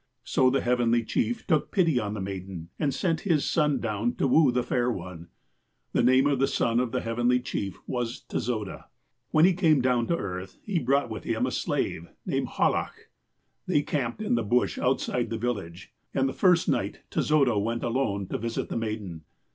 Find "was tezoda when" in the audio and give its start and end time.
7.85-9.45